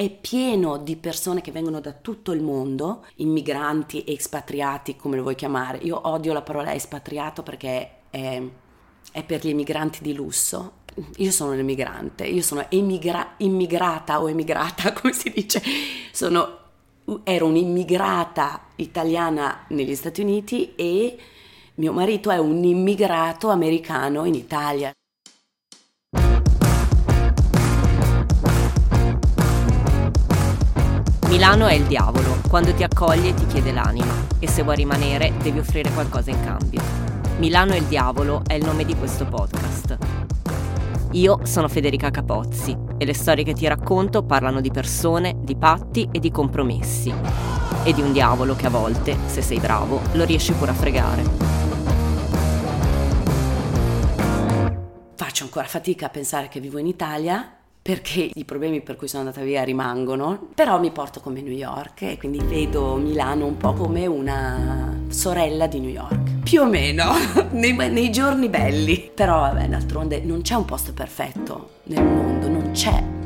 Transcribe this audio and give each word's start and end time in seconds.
è 0.00 0.08
pieno 0.08 0.78
di 0.78 0.96
persone 0.96 1.42
che 1.42 1.52
vengono 1.52 1.78
da 1.78 1.92
tutto 1.92 2.32
il 2.32 2.40
mondo, 2.40 3.04
immigranti, 3.16 4.02
espatriati, 4.06 4.96
come 4.96 5.16
lo 5.16 5.20
vuoi 5.20 5.34
chiamare. 5.34 5.76
Io 5.82 6.08
odio 6.08 6.32
la 6.32 6.40
parola 6.40 6.72
espatriato 6.72 7.42
perché 7.42 7.90
è, 8.08 8.42
è 9.12 9.24
per 9.24 9.44
gli 9.44 9.50
immigranti 9.50 9.98
di 10.00 10.14
lusso. 10.14 10.78
Io 11.16 11.30
sono 11.30 11.52
un 11.52 11.58
emigrante, 11.58 12.24
io 12.24 12.40
sono 12.40 12.64
emigra- 12.70 13.34
immigrata 13.36 14.22
o 14.22 14.30
emigrata, 14.30 14.94
come 14.96 15.12
si 15.12 15.28
dice, 15.28 15.60
sono, 16.12 16.60
ero 17.22 17.44
un'immigrata 17.44 18.68
italiana 18.76 19.66
negli 19.68 19.94
Stati 19.94 20.22
Uniti 20.22 20.74
e 20.76 21.18
mio 21.74 21.92
marito 21.92 22.30
è 22.30 22.38
un 22.38 22.64
immigrato 22.64 23.50
americano 23.50 24.24
in 24.24 24.34
Italia. 24.34 24.94
Milano 31.30 31.68
è 31.68 31.74
il 31.74 31.84
diavolo, 31.84 32.40
quando 32.48 32.74
ti 32.74 32.82
accoglie 32.82 33.32
ti 33.32 33.46
chiede 33.46 33.70
l'anima 33.70 34.12
e 34.40 34.48
se 34.48 34.64
vuoi 34.64 34.74
rimanere 34.74 35.32
devi 35.40 35.60
offrire 35.60 35.88
qualcosa 35.92 36.32
in 36.32 36.42
cambio. 36.42 36.80
Milano 37.38 37.70
è 37.70 37.76
il 37.76 37.84
diavolo 37.84 38.42
è 38.44 38.54
il 38.54 38.64
nome 38.64 38.84
di 38.84 38.96
questo 38.96 39.26
podcast. 39.26 39.96
Io 41.12 41.38
sono 41.44 41.68
Federica 41.68 42.10
Capozzi 42.10 42.76
e 42.98 43.04
le 43.04 43.14
storie 43.14 43.44
che 43.44 43.52
ti 43.52 43.68
racconto 43.68 44.24
parlano 44.24 44.60
di 44.60 44.72
persone, 44.72 45.36
di 45.40 45.54
patti 45.54 46.08
e 46.10 46.18
di 46.18 46.32
compromessi. 46.32 47.14
E 47.84 47.92
di 47.92 48.02
un 48.02 48.12
diavolo 48.12 48.56
che 48.56 48.66
a 48.66 48.70
volte, 48.70 49.16
se 49.26 49.40
sei 49.40 49.60
bravo, 49.60 50.00
lo 50.14 50.24
riesci 50.24 50.52
pure 50.52 50.72
a 50.72 50.74
fregare. 50.74 51.22
Faccio 55.14 55.44
ancora 55.44 55.66
fatica 55.66 56.06
a 56.06 56.10
pensare 56.10 56.48
che 56.48 56.58
vivo 56.58 56.78
in 56.78 56.88
Italia 56.88 57.54
perché 57.82 58.30
i 58.32 58.44
problemi 58.44 58.82
per 58.82 58.96
cui 58.96 59.08
sono 59.08 59.24
andata 59.24 59.42
via 59.42 59.62
rimangono, 59.62 60.48
però 60.54 60.78
mi 60.78 60.90
porto 60.90 61.20
come 61.20 61.40
New 61.40 61.52
York 61.52 62.02
e 62.02 62.18
quindi 62.18 62.38
vedo 62.38 62.96
Milano 62.96 63.46
un 63.46 63.56
po' 63.56 63.72
come 63.72 64.06
una 64.06 64.98
sorella 65.08 65.66
di 65.66 65.80
New 65.80 65.90
York. 65.90 66.42
Più 66.42 66.60
o 66.60 66.66
meno, 66.66 67.12
nei, 67.52 67.74
nei 67.74 68.10
giorni 68.10 68.48
belli. 68.48 69.10
Però 69.14 69.40
vabbè, 69.40 69.68
d'altronde 69.68 70.20
non 70.20 70.42
c'è 70.42 70.54
un 70.54 70.64
posto 70.64 70.92
perfetto 70.92 71.70
nel 71.84 72.04
mondo, 72.04 72.48
non 72.48 72.70
c'è. 72.72 73.19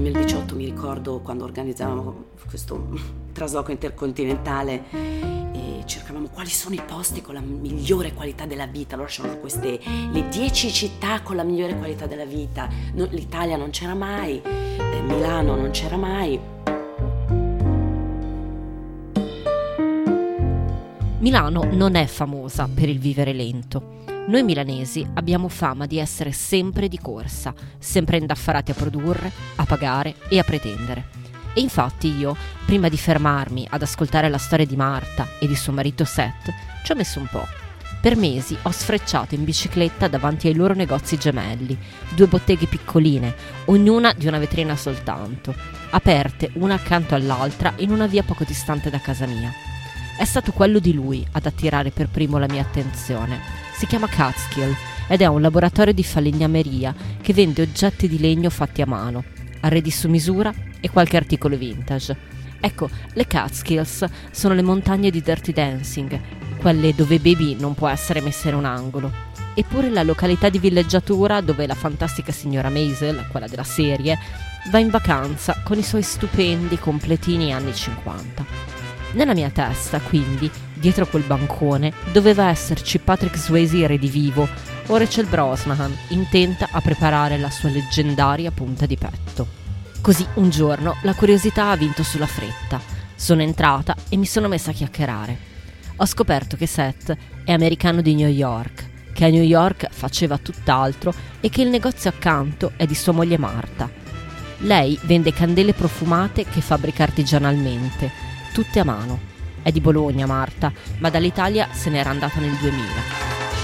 2018 0.00 0.56
mi 0.56 0.64
ricordo 0.64 1.20
quando 1.20 1.44
organizzavamo 1.44 2.24
questo 2.48 2.98
trasloco 3.32 3.70
intercontinentale 3.70 5.32
cercavamo 5.86 6.28
quali 6.28 6.48
sono 6.48 6.74
i 6.74 6.80
posti 6.84 7.20
con 7.20 7.34
la 7.34 7.40
migliore 7.40 8.14
qualità 8.14 8.46
della 8.46 8.66
vita. 8.66 8.94
Allora 8.94 9.08
c'erano 9.08 9.38
queste 9.38 9.78
le 10.10 10.28
10 10.28 10.72
città 10.72 11.20
con 11.20 11.36
la 11.36 11.42
migliore 11.42 11.76
qualità 11.76 12.06
della 12.06 12.24
vita. 12.24 12.68
No, 12.94 13.06
L'Italia 13.10 13.56
non 13.56 13.70
c'era 13.70 13.94
mai, 13.94 14.40
eh, 14.42 15.00
Milano 15.02 15.56
non 15.56 15.70
c'era 15.70 15.96
mai. 15.96 16.40
Milano 21.18 21.64
non 21.70 21.94
è 21.94 22.06
famosa 22.06 22.68
per 22.72 22.88
il 22.88 22.98
vivere 22.98 23.32
lento. 23.32 24.13
Noi 24.26 24.42
milanesi 24.42 25.06
abbiamo 25.14 25.48
fama 25.48 25.84
di 25.84 25.98
essere 25.98 26.32
sempre 26.32 26.88
di 26.88 26.98
corsa, 26.98 27.52
sempre 27.78 28.16
indaffarati 28.16 28.70
a 28.70 28.74
produrre, 28.74 29.30
a 29.56 29.66
pagare 29.66 30.14
e 30.28 30.38
a 30.38 30.42
pretendere. 30.42 31.08
E 31.52 31.60
infatti 31.60 32.08
io, 32.08 32.34
prima 32.64 32.88
di 32.88 32.96
fermarmi 32.96 33.66
ad 33.68 33.82
ascoltare 33.82 34.30
la 34.30 34.38
storia 34.38 34.64
di 34.64 34.76
Marta 34.76 35.28
e 35.38 35.46
di 35.46 35.54
suo 35.54 35.74
marito 35.74 36.06
Seth, 36.06 36.50
ci 36.82 36.92
ho 36.92 36.94
messo 36.94 37.20
un 37.20 37.26
po'. 37.30 37.46
Per 38.00 38.16
mesi 38.16 38.56
ho 38.62 38.70
sfrecciato 38.70 39.34
in 39.34 39.44
bicicletta 39.44 40.08
davanti 40.08 40.48
ai 40.48 40.54
loro 40.54 40.72
negozi 40.72 41.18
gemelli, 41.18 41.78
due 42.14 42.26
botteghe 42.26 42.66
piccoline, 42.66 43.34
ognuna 43.66 44.14
di 44.14 44.26
una 44.26 44.38
vetrina 44.38 44.74
soltanto, 44.74 45.54
aperte 45.90 46.50
una 46.54 46.74
accanto 46.74 47.14
all'altra 47.14 47.74
in 47.76 47.90
una 47.90 48.06
via 48.06 48.22
poco 48.22 48.44
distante 48.44 48.88
da 48.88 49.00
casa 49.00 49.26
mia. 49.26 49.52
È 50.16 50.24
stato 50.24 50.52
quello 50.52 50.78
di 50.78 50.94
lui 50.94 51.26
ad 51.32 51.44
attirare 51.44 51.90
per 51.90 52.08
primo 52.08 52.38
la 52.38 52.48
mia 52.48 52.62
attenzione. 52.62 53.63
Si 53.76 53.86
chiama 53.86 54.06
Catskill 54.08 54.74
ed 55.08 55.20
è 55.20 55.26
un 55.26 55.40
laboratorio 55.40 55.92
di 55.92 56.04
falegnameria 56.04 56.94
che 57.20 57.32
vende 57.32 57.62
oggetti 57.62 58.08
di 58.08 58.18
legno 58.18 58.48
fatti 58.48 58.82
a 58.82 58.86
mano, 58.86 59.24
arredi 59.60 59.90
su 59.90 60.08
misura 60.08 60.52
e 60.80 60.90
qualche 60.90 61.16
articolo 61.16 61.56
vintage. 61.56 62.16
Ecco, 62.60 62.88
le 63.12 63.26
Catskills 63.26 64.06
sono 64.30 64.54
le 64.54 64.62
montagne 64.62 65.10
di 65.10 65.20
Dirty 65.20 65.52
Dancing, 65.52 66.18
quelle 66.56 66.94
dove 66.94 67.18
Baby 67.18 67.56
non 67.58 67.74
può 67.74 67.88
essere 67.88 68.20
messa 68.20 68.48
in 68.48 68.54
un 68.54 68.64
angolo. 68.64 69.12
Eppure 69.54 69.90
la 69.90 70.02
località 70.02 70.48
di 70.48 70.58
villeggiatura 70.58 71.40
dove 71.40 71.66
la 71.66 71.74
fantastica 71.74 72.32
signora 72.32 72.70
Maisel, 72.70 73.26
quella 73.30 73.48
della 73.48 73.64
serie, 73.64 74.18
va 74.70 74.78
in 74.78 74.88
vacanza 74.88 75.60
con 75.62 75.78
i 75.78 75.82
suoi 75.82 76.02
stupendi 76.02 76.78
completini 76.78 77.52
anni 77.52 77.74
50. 77.74 78.44
Nella 79.12 79.34
mia 79.34 79.50
testa, 79.50 80.00
quindi, 80.00 80.50
dietro 80.84 81.06
quel 81.06 81.22
bancone, 81.22 81.94
doveva 82.12 82.50
esserci 82.50 82.98
Patrick 82.98 83.38
Swayze 83.38 83.86
redivivo 83.86 84.46
o 84.88 84.96
Rachel 84.98 85.24
Brosnahan, 85.24 85.96
intenta 86.08 86.68
a 86.70 86.82
preparare 86.82 87.38
la 87.38 87.48
sua 87.48 87.70
leggendaria 87.70 88.50
punta 88.50 88.84
di 88.84 88.98
petto. 88.98 89.48
Così 90.02 90.26
un 90.34 90.50
giorno 90.50 90.96
la 91.00 91.14
curiosità 91.14 91.70
ha 91.70 91.76
vinto 91.76 92.02
sulla 92.02 92.26
fretta. 92.26 92.78
Sono 93.14 93.40
entrata 93.40 93.96
e 94.10 94.18
mi 94.18 94.26
sono 94.26 94.46
messa 94.46 94.72
a 94.72 94.74
chiacchierare. 94.74 95.38
Ho 95.96 96.04
scoperto 96.04 96.54
che 96.54 96.66
Seth 96.66 97.16
è 97.44 97.52
americano 97.52 98.02
di 98.02 98.14
New 98.14 98.28
York, 98.28 99.12
che 99.14 99.24
a 99.24 99.30
New 99.30 99.42
York 99.42 99.88
faceva 99.90 100.36
tutt'altro 100.36 101.14
e 101.40 101.48
che 101.48 101.62
il 101.62 101.70
negozio 101.70 102.10
accanto 102.10 102.72
è 102.76 102.84
di 102.84 102.94
sua 102.94 103.14
moglie 103.14 103.38
Marta. 103.38 103.90
Lei 104.58 104.98
vende 105.04 105.32
candele 105.32 105.72
profumate 105.72 106.44
che 106.44 106.60
fabbrica 106.60 107.04
artigianalmente, 107.04 108.10
tutte 108.52 108.80
a 108.80 108.84
mano. 108.84 109.32
È 109.64 109.72
di 109.72 109.80
Bologna 109.80 110.26
Marta, 110.26 110.70
ma 110.98 111.08
dall'Italia 111.08 111.68
se 111.72 111.88
n'era 111.88 112.10
andata 112.10 112.38
nel 112.38 112.52
2000. 112.52 112.84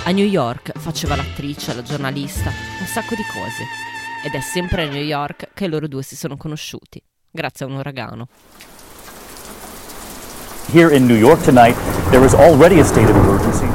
A 0.04 0.10
New 0.12 0.24
York 0.24 0.72
faceva 0.78 1.14
l'attrice, 1.14 1.74
la 1.74 1.82
giornalista, 1.82 2.48
un 2.48 2.86
sacco 2.86 3.14
di 3.14 3.22
cose 3.30 3.64
ed 4.24 4.32
è 4.32 4.40
sempre 4.40 4.84
a 4.84 4.88
New 4.88 5.02
York 5.02 5.48
che 5.52 5.68
loro 5.68 5.86
due 5.88 6.02
si 6.02 6.16
sono 6.16 6.38
conosciuti, 6.38 7.02
grazie 7.30 7.66
a 7.66 7.68
un 7.68 7.74
uragano. 7.74 8.28
Here 10.72 10.96
in 10.96 11.04
New 11.04 11.18
York 11.18 11.42
tonight, 11.42 11.76
there 12.08 12.24
is 12.24 12.32
already 12.32 12.80
a 12.80 12.84
state 12.84 13.10
of 13.10 13.16
emergency. 13.16 13.68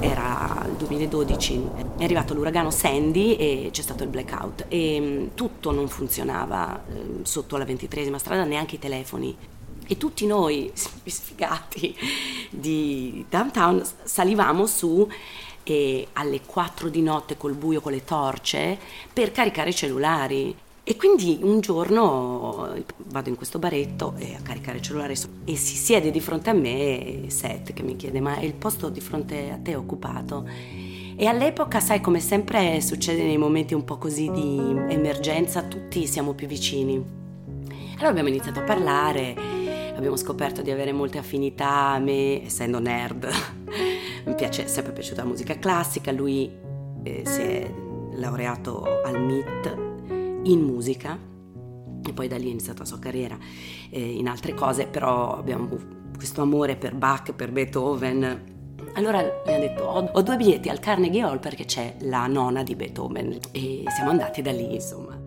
Era 0.00 0.66
il 0.66 0.74
2012, 1.10 1.70
è 1.98 2.04
arrivato 2.04 2.34
l'uragano 2.34 2.70
Sandy 2.70 3.34
e 3.34 3.68
c'è 3.72 3.82
stato 3.82 4.04
il 4.04 4.08
blackout 4.08 4.66
e 4.68 5.00
mm, 5.00 5.26
tutto 5.34 5.72
non 5.72 5.88
funzionava 5.88 6.82
eh, 6.88 7.20
sotto 7.22 7.56
la 7.56 7.64
ventitresima 7.64 8.18
strada, 8.18 8.44
neanche 8.44 8.76
i 8.76 8.78
telefoni 8.78 9.36
e 9.86 9.96
tutti 9.96 10.24
noi 10.24 10.70
sfigati 10.74 11.94
di 12.48 13.24
downtown 13.28 13.82
salivamo 14.04 14.66
su 14.66 15.06
e 15.64 16.08
alle 16.14 16.40
4 16.40 16.88
di 16.88 17.02
notte 17.02 17.36
col 17.36 17.54
buio 17.54 17.80
con 17.80 17.92
le 17.92 18.04
torce 18.04 18.78
per 19.12 19.32
caricare 19.32 19.70
i 19.70 19.74
cellulari. 19.74 20.56
E 20.82 20.96
quindi 20.96 21.38
un 21.42 21.60
giorno 21.60 22.74
vado 23.08 23.28
in 23.28 23.36
questo 23.36 23.58
baretto 23.58 24.14
a 24.16 24.40
caricare 24.42 24.78
il 24.78 24.82
cellulare 24.82 25.14
e 25.44 25.56
si 25.56 25.76
siede 25.76 26.10
di 26.10 26.20
fronte 26.20 26.50
a 26.50 26.52
me 26.54 27.26
Seth 27.28 27.74
che 27.74 27.82
mi 27.82 27.94
chiede 27.96 28.20
ma 28.20 28.40
il 28.40 28.54
posto 28.54 28.88
di 28.88 29.00
fronte 29.00 29.50
a 29.50 29.58
te 29.62 29.72
è 29.72 29.76
occupato? 29.76 30.48
E 31.20 31.26
all'epoca, 31.26 31.80
sai, 31.80 32.00
come 32.00 32.18
sempre 32.18 32.80
succede 32.80 33.22
nei 33.24 33.36
momenti 33.36 33.74
un 33.74 33.84
po' 33.84 33.98
così 33.98 34.30
di 34.30 34.58
emergenza, 34.88 35.62
tutti 35.64 36.06
siamo 36.06 36.32
più 36.32 36.46
vicini. 36.46 36.94
Allora 37.96 38.08
abbiamo 38.08 38.30
iniziato 38.30 38.60
a 38.60 38.62
parlare, 38.62 39.36
abbiamo 39.94 40.16
scoperto 40.16 40.62
di 40.62 40.70
avere 40.70 40.92
molte 40.92 41.18
affinità, 41.18 41.98
me 41.98 42.42
essendo 42.42 42.78
nerd 42.78 43.28
mi 44.24 44.34
piace, 44.34 44.64
è 44.64 44.66
sempre 44.66 44.94
piaciuta 44.94 45.22
la 45.22 45.28
musica 45.28 45.58
classica, 45.58 46.10
lui 46.10 46.50
eh, 47.02 47.22
si 47.26 47.40
è 47.42 47.70
laureato 48.14 48.82
al 49.04 49.20
MIT 49.22 49.76
in 50.44 50.60
musica 50.62 51.18
e 52.02 52.12
poi 52.14 52.28
da 52.28 52.38
lì 52.38 52.46
ha 52.46 52.50
iniziato 52.50 52.78
la 52.78 52.86
sua 52.86 52.98
carriera 52.98 53.36
eh, 53.90 54.00
in 54.00 54.26
altre 54.26 54.54
cose, 54.54 54.86
però 54.86 55.36
abbiamo 55.36 55.68
questo 56.16 56.40
amore 56.40 56.76
per 56.76 56.94
Bach, 56.94 57.34
per 57.34 57.52
Beethoven. 57.52 58.59
Allora 58.94 59.22
mi 59.46 59.54
ha 59.54 59.58
detto 59.58 59.82
ho, 59.84 60.10
ho 60.12 60.22
due 60.22 60.36
biglietti 60.36 60.68
al 60.68 60.80
Carnegie 60.80 61.22
Hall 61.22 61.38
perché 61.38 61.64
c'è 61.64 61.96
la 62.00 62.26
nona 62.26 62.62
di 62.62 62.74
Beethoven 62.74 63.38
e 63.52 63.84
siamo 63.88 64.10
andati 64.10 64.42
da 64.42 64.52
lì 64.52 64.74
insomma. 64.74 65.18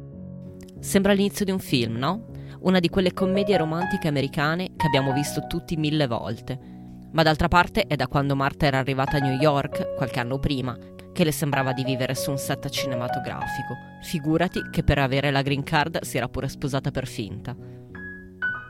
Sembra 0.80 1.14
l'inizio 1.14 1.46
di 1.46 1.52
un 1.52 1.60
film, 1.60 1.96
no? 1.96 2.26
Una 2.60 2.80
di 2.80 2.90
quelle 2.90 3.14
commedie 3.14 3.58
romantiche 3.58 4.08
americane 4.08 4.72
che 4.76 4.86
abbiamo 4.86 5.14
visto 5.14 5.48
tutti 5.48 5.76
mille 5.76 6.08
volte 6.08 6.72
ma 7.14 7.22
d'altra 7.22 7.48
parte 7.48 7.86
è 7.86 7.96
da 7.96 8.08
quando 8.08 8.36
Marta 8.36 8.66
era 8.66 8.80
arrivata 8.80 9.18
a 9.18 9.20
New 9.20 9.40
York, 9.40 9.94
qualche 9.96 10.20
anno 10.20 10.40
prima, 10.40 10.76
che 11.14 11.24
le 11.24 11.32
sembrava 11.32 11.72
di 11.72 11.84
vivere 11.84 12.16
su 12.16 12.32
un 12.32 12.40
set 12.40 12.68
cinematografico. 12.70 13.76
Figurati 14.02 14.70
che 14.72 14.84
per 14.84 14.98
avere 14.98 15.30
la 15.30 15.44
green 15.44 15.62
card 15.62 16.02
si 16.02 16.18
era 16.18 16.28
pure 16.28 16.48
sposata 16.48 16.90
per 16.90 17.06
finta. 17.06 17.56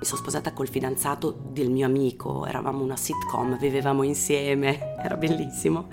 Mi 0.03 0.09
sono 0.09 0.19
sposata 0.19 0.51
col 0.51 0.67
fidanzato 0.67 1.31
del 1.53 1.69
mio 1.69 1.85
amico, 1.85 2.45
eravamo 2.45 2.83
una 2.83 2.97
sitcom, 2.97 3.57
vivevamo 3.57 4.03
insieme, 4.03 4.97
era 5.01 5.15
bellissimo. 5.15 5.87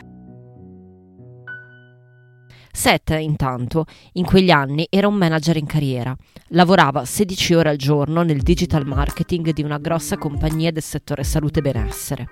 Seth, 2.73 3.11
intanto, 3.21 3.85
in 4.15 4.25
quegli 4.25 4.51
anni 4.51 4.85
era 4.91 5.07
un 5.07 5.15
manager 5.15 5.57
in 5.59 5.67
carriera. 5.67 6.12
Lavorava 6.49 7.05
16 7.05 7.55
ore 7.55 7.69
al 7.69 7.77
giorno 7.77 8.23
nel 8.23 8.43
digital 8.43 8.85
marketing 8.85 9.53
di 9.53 9.62
una 9.62 9.79
grossa 9.79 10.19
compagnia 10.19 10.73
del 10.73 10.83
settore 10.83 11.23
salute 11.23 11.61
e 11.61 11.62
benessere. 11.62 12.29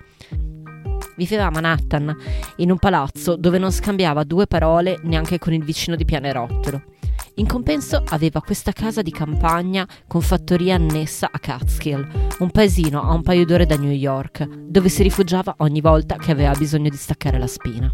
Viveva 1.15 1.45
a 1.45 1.49
Manhattan, 1.49 2.13
in 2.57 2.71
un 2.71 2.77
palazzo 2.77 3.37
dove 3.37 3.57
non 3.57 3.71
scambiava 3.71 4.25
due 4.25 4.47
parole 4.47 4.99
neanche 5.03 5.39
con 5.39 5.53
il 5.53 5.63
vicino 5.63 5.95
di 5.95 6.03
pianerottolo. 6.03 6.97
In 7.39 7.47
compenso 7.47 8.03
aveva 8.07 8.41
questa 8.41 8.73
casa 8.73 9.01
di 9.01 9.11
campagna 9.11 9.87
con 10.07 10.19
fattoria 10.19 10.75
annessa 10.75 11.29
a 11.31 11.39
Catskill, 11.39 12.05
un 12.39 12.51
paesino 12.51 13.01
a 13.01 13.13
un 13.13 13.23
paio 13.23 13.45
d'ore 13.45 13.65
da 13.65 13.77
New 13.77 13.91
York, 13.91 14.45
dove 14.45 14.89
si 14.89 15.03
rifugiava 15.03 15.55
ogni 15.59 15.79
volta 15.79 16.17
che 16.17 16.31
aveva 16.31 16.51
bisogno 16.51 16.89
di 16.89 16.97
staccare 16.97 17.39
la 17.39 17.47
spina. 17.47 17.89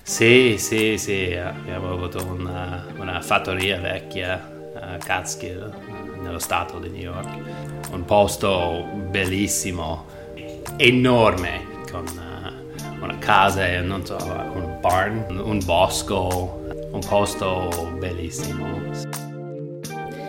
Sì, 0.00 0.54
sì, 0.56 0.96
sì, 0.96 1.34
abbiamo 1.34 1.92
avuto 1.92 2.24
una, 2.24 2.86
una 2.96 3.20
fattoria 3.20 3.78
vecchia 3.78 4.72
a 4.80 4.96
Catskill, 4.96 5.70
nello 6.22 6.38
stato 6.38 6.78
di 6.78 6.88
New 6.88 7.02
York. 7.02 7.90
Un 7.92 8.06
posto 8.06 8.88
bellissimo, 9.10 10.06
enorme, 10.78 11.66
con 11.90 12.06
uh, 12.06 13.04
una 13.04 13.18
casa, 13.18 13.78
non 13.82 14.06
so, 14.06 14.16
un 14.16 14.78
barn, 14.80 15.38
un 15.38 15.62
bosco, 15.66 16.59
un 16.92 17.00
posto 17.00 17.94
bellissimo. 17.98 18.66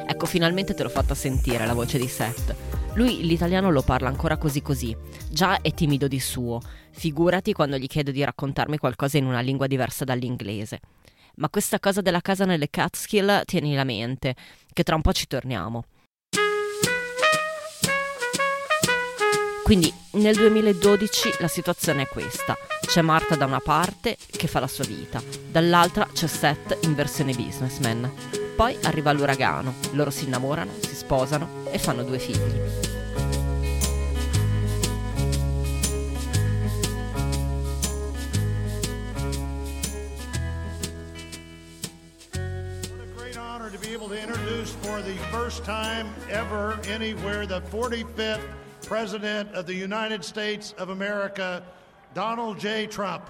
Ecco, 0.07 0.25
finalmente 0.25 0.73
te 0.73 0.83
l'ho 0.83 0.89
fatta 0.89 1.15
sentire 1.15 1.65
la 1.65 1.73
voce 1.73 1.97
di 1.97 2.07
Seth. 2.07 2.55
Lui 2.93 3.25
l'italiano 3.25 3.71
lo 3.71 3.81
parla 3.81 4.09
ancora 4.09 4.37
così 4.37 4.61
così, 4.61 4.95
già 5.29 5.61
è 5.61 5.73
timido 5.73 6.07
di 6.07 6.19
suo, 6.19 6.59
figurati 6.91 7.53
quando 7.53 7.77
gli 7.77 7.87
chiedo 7.87 8.11
di 8.11 8.23
raccontarmi 8.23 8.77
qualcosa 8.77 9.17
in 9.17 9.25
una 9.25 9.39
lingua 9.39 9.67
diversa 9.67 10.03
dall'inglese. 10.03 10.79
Ma 11.35 11.49
questa 11.49 11.79
cosa 11.79 12.01
della 12.01 12.19
casa 12.19 12.45
nelle 12.45 12.69
Catskill 12.69 13.43
tieni 13.45 13.73
la 13.73 13.85
mente, 13.85 14.35
che 14.73 14.83
tra 14.83 14.95
un 14.95 15.01
po' 15.01 15.13
ci 15.13 15.27
torniamo. 15.27 15.85
Quindi 19.71 19.93
nel 20.15 20.35
2012 20.35 21.35
la 21.39 21.47
situazione 21.47 22.01
è 22.01 22.07
questa. 22.09 22.57
C'è 22.85 22.99
Marta 22.99 23.37
da 23.37 23.45
una 23.45 23.61
parte 23.61 24.17
che 24.29 24.47
fa 24.47 24.59
la 24.59 24.67
sua 24.67 24.83
vita, 24.83 25.23
dall'altra 25.49 26.09
c'è 26.11 26.27
Seth 26.27 26.79
in 26.81 26.93
versione 26.93 27.33
businessman. 27.33 28.11
Poi 28.53 28.77
arriva 28.81 29.13
l'uragano, 29.13 29.75
loro 29.91 30.09
si 30.09 30.25
innamorano, 30.25 30.73
si 30.81 30.93
sposano 30.93 31.63
e 31.71 31.79
fanno 31.79 32.03
due 32.03 32.19
figli. 32.19 32.89
for 44.81 45.01
the 45.01 45.15
first 45.31 45.63
time 45.63 46.07
ever 46.29 46.79
anywhere 46.87 47.45
the 47.45 47.61
45th 47.61 48.41
President 48.91 49.55
of 49.55 49.63
the 49.63 49.73
United 49.73 50.21
States 50.21 50.73
of 50.77 50.89
America, 50.89 51.63
Donald 52.11 52.57
J. 52.57 52.87
Trump. 52.87 53.21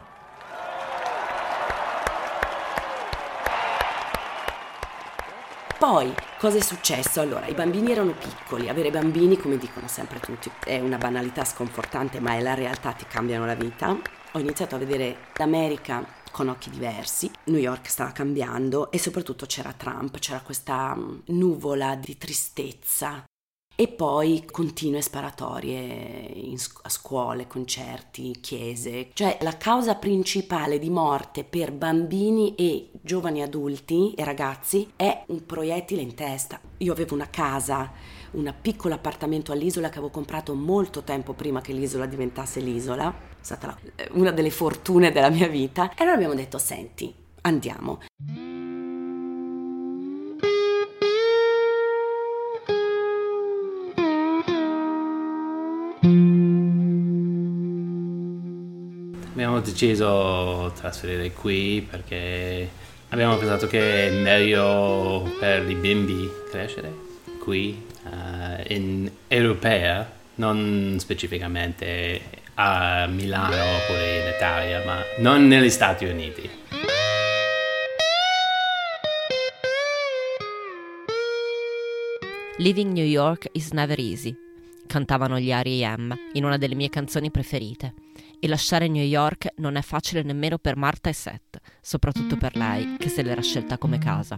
Poi, 5.78 6.12
cosa 6.40 6.58
è 6.58 6.62
successo? 6.62 7.22
Allora, 7.22 7.46
i 7.46 7.54
bambini 7.54 7.92
erano 7.92 8.16
piccoli, 8.16 8.69
avere 8.69 8.90
bambini, 8.90 9.38
come 9.38 9.60
dicono 9.60 9.88
sempre 9.88 10.19
tutti, 10.19 10.50
è 10.66 10.80
una 10.80 10.98
banalità 10.98 11.46
sconfortante, 11.46 12.19
ma 12.19 12.34
è 12.34 12.42
la 12.42 12.56
realtà, 12.56 12.94
ti 12.94 13.06
cambiano 13.06 13.46
la 13.46 13.54
vita. 13.54 13.96
Ho 14.31 14.40
iniziato 14.40 14.74
a 14.74 14.80
vedere 14.80 15.28
l'America 15.36 16.04
con 16.31 16.48
occhi 16.48 16.72
diversi, 16.72 17.30
New 17.44 17.60
York 17.60 17.88
stava 17.88 18.12
cambiando 18.12 18.90
e 18.90 18.98
soprattutto 18.98 19.46
c'era 19.46 19.74
Trump, 19.74 20.18
c'era 20.18 20.40
questa 20.40 20.96
mm, 20.96 21.19
nuvola 21.25 21.94
di 21.94 22.18
tristezza 22.18 23.25
e 23.81 23.88
poi 23.88 24.45
continue 24.45 25.01
sparatorie 25.01 25.80
in, 26.36 26.56
a 26.83 26.89
scuole, 26.89 27.48
concerti, 27.48 28.38
chiese. 28.39 29.10
Cioè 29.12 29.39
la 29.42 29.57
causa 29.57 29.95
principale 29.95 30.78
di 30.78 30.92
morte 30.92 31.44
per 31.44 31.72
bambini 31.72 32.54
e 32.54 32.92
giovani 33.01 33.42
adulti 33.42 34.13
e 34.13 34.24
ragazzi 34.24 34.88
è 34.95 35.24
un 35.30 35.48
proiettile 35.48 36.00
in 36.00 36.13
testa. 36.13 36.62
Io 36.78 36.92
avevo 36.94 37.16
una 37.16 37.31
casa, 37.31 37.92
un 38.33 38.54
piccolo 38.62 38.94
appartamento 38.94 39.51
all'isola 39.51 39.89
che 39.89 39.98
avevo 39.98 40.12
comprato 40.12 40.54
molto 40.54 41.01
tempo 41.01 41.34
prima 41.34 41.62
che 41.62 41.74
l'isola 41.74 42.06
diventasse 42.06 42.60
l'isola. 42.60 43.10
È 43.12 43.44
stata 43.44 43.75
una 44.12 44.30
delle 44.30 44.51
fortune 44.51 45.12
della 45.12 45.31
mia 45.31 45.48
vita. 45.48 45.89
E 45.89 46.04
allora 46.04 46.18
abbiamo 46.18 46.36
detto, 46.36 46.60
senti, 46.60 47.12
andiamo. 47.42 47.98
Deciso 59.72 60.72
di 60.74 60.80
trasferire 60.80 61.32
qui 61.32 61.86
perché 61.90 62.70
abbiamo 63.10 63.38
pensato 63.38 63.68
che 63.68 64.08
è 64.08 64.12
meglio 64.12 65.32
per 65.40 65.68
i 65.70 65.76
bimbi 65.76 66.30
crescere 66.50 67.10
qui 67.40 67.84
uh, 68.04 68.64
in 68.68 69.10
europea, 69.28 70.10
non 70.36 70.98
specificamente 71.00 72.22
a 72.56 73.08
Milano 73.08 73.56
oppure 73.56 74.20
in 74.20 74.34
Italia, 74.36 74.84
ma 74.86 75.02
non 75.18 75.48
negli 75.48 75.70
Stati 75.70 76.06
Uniti. 76.06 76.50
Living 82.58 82.92
New 82.92 83.06
York 83.06 83.48
is 83.54 83.72
never 83.72 83.98
easy, 84.00 84.36
cantavano 84.86 85.40
gli 85.40 85.50
R.E.M. 85.50 86.14
in 86.34 86.44
una 86.44 86.58
delle 86.58 86.76
mie 86.76 86.90
canzoni 86.90 87.32
preferite 87.32 88.00
e 88.42 88.48
lasciare 88.48 88.88
New 88.88 89.04
York 89.04 89.54
non 89.58 89.76
è 89.76 89.82
facile 89.82 90.24
nemmeno 90.24 90.58
per 90.58 90.76
Marta 90.76 91.10
e 91.10 91.14
Seth, 91.14 91.60
soprattutto 91.80 92.38
per 92.38 92.56
lei 92.56 92.98
che 92.98 93.08
se 93.08 93.22
l'era 93.22 93.42
scelta 93.42 93.78
come 93.78 94.00
casa. 94.00 94.38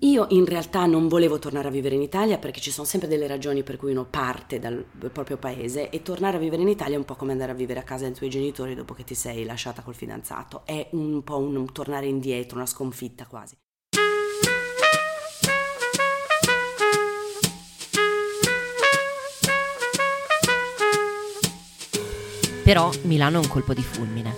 Io 0.00 0.26
in 0.30 0.44
realtà 0.44 0.86
non 0.86 1.08
volevo 1.08 1.40
tornare 1.40 1.66
a 1.66 1.70
vivere 1.72 1.96
in 1.96 2.02
Italia 2.02 2.38
perché 2.38 2.60
ci 2.60 2.70
sono 2.70 2.86
sempre 2.86 3.08
delle 3.08 3.26
ragioni 3.26 3.64
per 3.64 3.76
cui 3.76 3.90
uno 3.90 4.04
parte 4.04 4.60
dal 4.60 4.84
proprio 5.10 5.38
paese 5.38 5.90
e 5.90 6.02
tornare 6.02 6.36
a 6.36 6.40
vivere 6.40 6.62
in 6.62 6.68
Italia 6.68 6.94
è 6.94 6.98
un 6.98 7.04
po' 7.04 7.16
come 7.16 7.32
andare 7.32 7.50
a 7.50 7.56
vivere 7.56 7.80
a 7.80 7.82
casa 7.82 8.04
dei 8.04 8.14
tuoi 8.14 8.30
genitori 8.30 8.74
dopo 8.76 8.94
che 8.94 9.02
ti 9.02 9.14
sei 9.14 9.44
lasciata 9.44 9.82
col 9.82 9.94
fidanzato. 9.94 10.64
È 10.64 10.88
un 10.92 11.24
po' 11.24 11.38
un 11.38 11.72
tornare 11.72 12.06
indietro, 12.06 12.58
una 12.58 12.66
sconfitta 12.66 13.26
quasi. 13.26 13.56
Però 22.66 22.90
Milano 23.02 23.36
è 23.36 23.44
un 23.44 23.48
colpo 23.48 23.74
di 23.74 23.82
fulmine. 23.84 24.36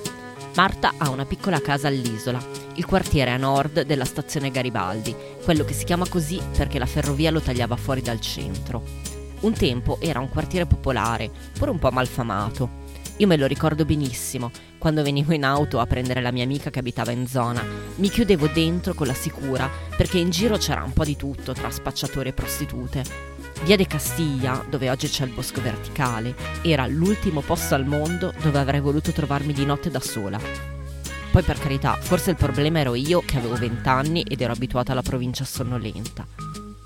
Marta 0.55 0.93
ha 0.99 1.09
una 1.09 1.25
piccola 1.25 1.63
casa 1.63 1.89
all'isola, 1.89 2.39
il 2.75 2.85
quartiere 2.85 3.31
a 3.31 3.39
nord 3.39 3.85
della 3.85 4.05
stazione 4.05 4.51
Garibaldi, 4.51 5.17
quello 5.43 5.65
che 5.65 5.73
si 5.73 5.87
chiama 5.87 6.07
così 6.07 6.39
perché 6.55 6.79
la 6.79 6.85
ferrovia 6.85 7.31
lo 7.31 7.41
tagliava 7.41 7.75
fuori 7.77 8.03
dal 8.03 8.21
centro. 8.21 8.83
Un 9.41 9.55
tempo 9.55 9.97
era 10.03 10.21
un 10.21 10.29
quartiere 10.29 10.67
popolare, 10.67 11.31
pure 11.59 11.71
un 11.71 11.79
po' 11.79 11.91
malfamato. 11.91 12.69
Io 13.17 13.27
me 13.27 13.39
lo 13.39 13.47
ricordo 13.47 13.87
benissimo, 13.87 14.51
quando 14.77 15.03
venivo 15.03 15.33
in 15.33 15.47
auto 15.47 15.81
a 15.81 15.87
prendere 15.87 16.21
la 16.21 16.31
mia 16.31 16.45
amica 16.45 16.69
che 16.69 16.81
abitava 16.81 17.13
in 17.13 17.27
zona. 17.27 17.65
Mi 17.95 18.11
chiudevo 18.11 18.49
dentro 18.49 18.93
con 18.93 19.07
la 19.07 19.15
sicura, 19.15 19.71
perché 19.97 20.19
in 20.19 20.29
giro 20.29 20.59
c'era 20.59 20.83
un 20.83 20.93
po' 20.93 21.05
di 21.05 21.17
tutto 21.17 21.55
tra 21.55 21.71
spacciatori 21.71 22.29
e 22.29 22.35
prostitute. 22.35 23.38
Via 23.65 23.77
de 23.77 23.87
Castiglia, 23.87 24.65
dove 24.69 24.89
oggi 24.89 25.09
c'è 25.09 25.25
il 25.25 25.33
bosco 25.33 25.61
verticale, 25.61 26.35
era 26.63 26.87
l'ultimo 26.87 27.43
posto 27.43 27.75
al 27.75 27.85
mondo 27.85 28.33
dove 28.41 28.59
avrei 28.59 28.81
voluto 28.81 29.13
trovarmi 29.13 29.53
di 29.53 29.67
notte 29.67 29.91
da 29.91 30.01
sola. 30.01 30.41
Poi 31.31 31.43
per 31.43 31.59
carità, 31.59 31.95
forse 31.95 32.31
il 32.31 32.37
problema 32.37 32.79
ero 32.79 32.95
io 32.95 33.21
che 33.21 33.37
avevo 33.37 33.57
vent'anni 33.57 34.23
ed 34.23 34.41
ero 34.41 34.53
abituata 34.53 34.93
alla 34.93 35.03
provincia 35.03 35.45
sonnolenta. 35.45 36.27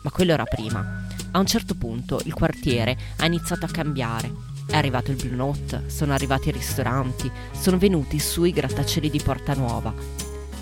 Ma 0.02 0.11
quello 0.11 0.33
era 0.33 0.45
prima. 0.45 1.07
A 1.31 1.38
un 1.38 1.47
certo 1.47 1.75
punto 1.75 2.21
il 2.25 2.35
quartiere 2.35 2.99
ha 3.19 3.26
iniziato 3.26 3.64
a 3.64 3.71
cambiare. 3.71 4.33
È 4.67 4.76
arrivato 4.76 5.12
il 5.12 5.19
Blue 5.19 5.37
Note, 5.37 5.85
sono 5.87 6.12
arrivati 6.12 6.49
i 6.49 6.52
ristoranti, 6.52 7.31
sono 7.52 7.79
venuti 7.79 8.19
su 8.19 8.43
i 8.43 8.52
grattacieli 8.52 9.09
di 9.09 9.21
Porta 9.23 9.55
Nuova. 9.55 9.95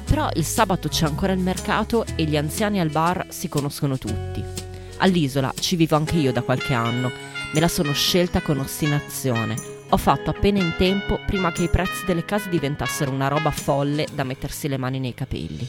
Però 0.04 0.28
il 0.34 0.44
sabato 0.44 0.88
c'è 0.88 1.06
ancora 1.06 1.32
il 1.32 1.38
mercato 1.38 2.04
e 2.16 2.24
gli 2.24 2.36
anziani 2.36 2.80
al 2.80 2.90
bar 2.90 3.28
si 3.30 3.48
conoscono 3.48 3.96
tutti. 3.96 4.69
All'isola 5.02 5.52
ci 5.58 5.76
vivo 5.76 5.96
anche 5.96 6.16
io 6.16 6.32
da 6.32 6.42
qualche 6.42 6.74
anno. 6.74 7.10
Me 7.52 7.60
la 7.60 7.68
sono 7.68 7.92
scelta 7.92 8.42
con 8.42 8.58
ostinazione. 8.58 9.56
Ho 9.88 9.96
fatto 9.96 10.30
appena 10.30 10.60
in 10.60 10.74
tempo 10.76 11.18
prima 11.26 11.52
che 11.52 11.64
i 11.64 11.68
prezzi 11.68 12.04
delle 12.04 12.24
case 12.24 12.48
diventassero 12.48 13.10
una 13.10 13.28
roba 13.28 13.50
folle 13.50 14.06
da 14.12 14.24
mettersi 14.24 14.68
le 14.68 14.76
mani 14.76 15.00
nei 15.00 15.14
capelli. 15.14 15.68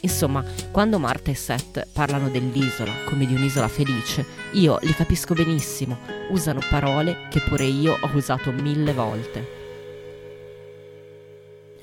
Insomma, 0.00 0.44
quando 0.70 0.98
Marta 0.98 1.30
e 1.30 1.34
Seth 1.34 1.88
parlano 1.90 2.28
dell'isola 2.28 2.92
come 3.06 3.26
di 3.26 3.34
un'isola 3.34 3.66
felice, 3.66 4.24
io 4.52 4.78
li 4.82 4.92
capisco 4.92 5.32
benissimo. 5.32 5.98
Usano 6.30 6.60
parole 6.68 7.28
che 7.30 7.40
pure 7.40 7.64
io 7.64 7.96
ho 7.98 8.10
usato 8.12 8.52
mille 8.52 8.92
volte. 8.92 9.64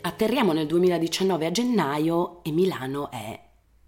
Atterriamo 0.02 0.54
nel 0.54 0.68
2019 0.68 1.46
a 1.48 1.52
gennaio 1.52 2.44
e 2.44 2.52
Milano 2.52 3.10
è 3.10 3.40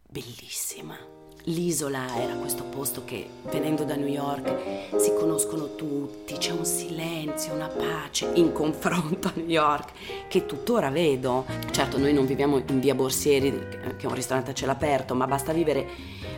bellissima. 0.10 1.15
L'isola 1.48 2.20
era 2.20 2.34
questo 2.34 2.64
posto 2.64 3.04
che, 3.06 3.30
venendo 3.52 3.84
da 3.84 3.96
New 3.96 4.08
York, 4.08 4.98
si 4.98 5.14
conoscono 5.14 5.76
tutti, 5.76 6.36
c'è 6.38 6.52
un 6.52 6.66
silenzio, 6.66 7.54
una 7.54 7.68
pace 7.68 8.32
in 8.34 8.52
confronto 8.52 9.28
a 9.28 9.32
New 9.36 9.46
York 9.46 9.92
che 10.28 10.48
tuttora 10.48 10.90
vedo. 10.90 11.46
Certo, 11.70 12.00
noi 12.00 12.14
non 12.14 12.26
viviamo 12.26 12.58
in 12.68 12.80
via 12.80 12.96
Borsieri, 12.96 13.52
che 13.52 13.96
è 13.96 14.06
un 14.08 14.16
ristorante 14.16 14.52
a 14.52 14.54
cielo 14.56 14.72
aperto, 14.72 15.14
ma 15.14 15.28
basta 15.28 15.54
vivere 15.54 15.88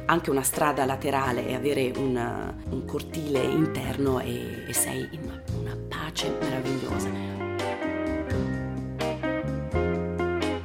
anche 0.07 0.29
una 0.29 0.43
strada 0.43 0.83
laterale 0.83 1.47
e 1.47 1.55
avere 1.55 1.93
una, 1.95 2.53
un 2.69 2.83
cortile 2.83 3.43
interno 3.43 4.19
e, 4.19 4.65
e 4.67 4.73
sei 4.73 5.07
in 5.11 5.21
una, 5.23 5.41
una 5.57 5.77
pace 5.87 6.35
meravigliosa. 6.37 7.09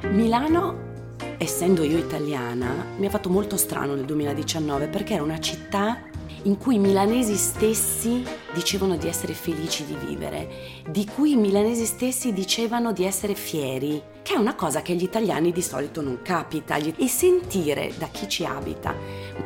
Milano 0.09 0.91
essendo 1.37 1.83
io 1.83 1.97
italiana, 1.97 2.85
mi 2.97 3.05
ha 3.05 3.09
fatto 3.09 3.29
molto 3.29 3.57
strano 3.57 3.95
nel 3.95 4.05
2019 4.05 4.87
perché 4.87 5.13
era 5.13 5.23
una 5.23 5.39
città 5.39 6.01
in 6.43 6.57
cui 6.57 6.75
i 6.75 6.79
milanesi 6.79 7.35
stessi 7.35 8.23
dicevano 8.53 8.97
di 8.97 9.07
essere 9.07 9.33
felici 9.33 9.85
di 9.85 9.95
vivere, 9.95 10.49
di 10.89 11.05
cui 11.05 11.31
i 11.31 11.37
milanesi 11.37 11.85
stessi 11.85 12.33
dicevano 12.33 12.91
di 12.91 13.05
essere 13.05 13.33
fieri, 13.33 14.01
che 14.21 14.33
è 14.33 14.37
una 14.37 14.55
cosa 14.55 14.81
che 14.81 14.91
agli 14.91 15.03
italiani 15.03 15.51
di 15.51 15.61
solito 15.61 16.01
non 16.01 16.21
capita. 16.21 16.75
E 16.75 17.07
sentire 17.07 17.93
da 17.97 18.07
chi 18.07 18.27
ci 18.27 18.43
abita 18.43 18.93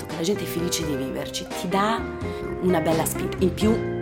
che 0.07 0.15
la 0.15 0.21
gente 0.21 0.43
è 0.43 0.47
felice 0.47 0.85
di 0.85 0.95
viverci 0.95 1.45
ti 1.59 1.67
dà 1.67 2.01
una 2.61 2.79
bella 2.79 3.05
spinta. 3.05 3.37
In 3.39 3.53
più 3.53 3.96